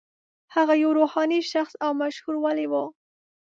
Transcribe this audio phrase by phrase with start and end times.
[0.55, 2.73] هغه یو روحاني شخص او مشهور ولي و.